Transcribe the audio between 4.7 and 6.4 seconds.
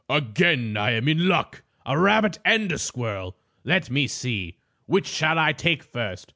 which shall I take first?"